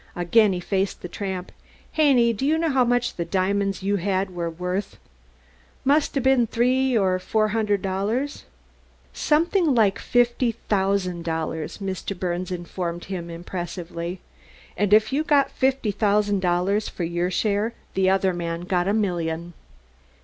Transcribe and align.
Again 0.15 0.51
he 0.51 0.59
faced 0.59 1.03
the 1.03 1.07
tramp: 1.07 1.51
"Haney, 1.91 2.33
do 2.33 2.43
you 2.43 2.57
know 2.57 2.71
how 2.71 2.83
much 2.83 3.17
the 3.17 3.23
diamonds 3.23 3.83
you 3.83 3.97
had 3.97 4.31
were 4.33 4.49
worth?" 4.49 4.97
"Must 5.85 6.17
'a' 6.17 6.21
been 6.21 6.47
three 6.47 6.97
or 6.97 7.19
four 7.19 7.49
hundred 7.49 7.83
dollars." 7.83 8.45
"Something 9.13 9.75
like 9.75 9.99
fifty 9.99 10.53
thousand 10.69 11.23
dollars," 11.23 11.77
Mr. 11.77 12.17
Birnes 12.19 12.49
informed 12.49 13.03
him 13.05 13.29
impressively; 13.29 14.21
"and 14.75 14.91
if 14.91 15.13
you 15.13 15.23
got 15.23 15.51
fifty 15.51 15.91
thousand 15.91 16.39
dollars 16.39 16.89
for 16.89 17.03
your 17.03 17.29
share 17.29 17.73
the 17.93 18.09
other 18.09 18.33
man 18.33 18.61
got 18.61 18.87
a 18.87 18.93
million." 18.93 19.53